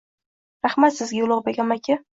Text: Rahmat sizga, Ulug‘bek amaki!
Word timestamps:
Rahmat 0.67 0.97
sizga, 0.99 1.23
Ulug‘bek 1.29 1.63
amaki! 1.67 2.05